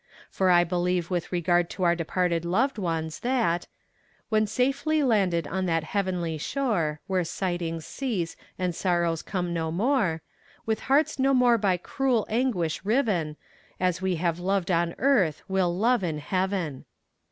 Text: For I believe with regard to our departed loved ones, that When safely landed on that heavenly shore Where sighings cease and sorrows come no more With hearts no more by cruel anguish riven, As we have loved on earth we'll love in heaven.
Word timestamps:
For 0.31 0.49
I 0.49 0.63
believe 0.63 1.11
with 1.11 1.31
regard 1.31 1.69
to 1.69 1.83
our 1.83 1.93
departed 1.93 2.43
loved 2.43 2.79
ones, 2.79 3.19
that 3.19 3.67
When 4.29 4.47
safely 4.47 5.03
landed 5.03 5.45
on 5.47 5.67
that 5.67 5.83
heavenly 5.83 6.39
shore 6.39 6.99
Where 7.05 7.23
sighings 7.23 7.85
cease 7.85 8.35
and 8.57 8.73
sorrows 8.73 9.21
come 9.21 9.53
no 9.53 9.71
more 9.71 10.23
With 10.65 10.79
hearts 10.89 11.19
no 11.19 11.35
more 11.35 11.59
by 11.59 11.77
cruel 11.77 12.25
anguish 12.31 12.81
riven, 12.83 13.37
As 13.79 14.01
we 14.01 14.15
have 14.15 14.39
loved 14.39 14.71
on 14.71 14.95
earth 14.97 15.43
we'll 15.47 15.77
love 15.77 16.03
in 16.03 16.17
heaven. 16.17 16.85